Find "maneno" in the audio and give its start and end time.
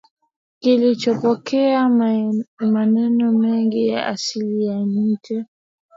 2.59-3.31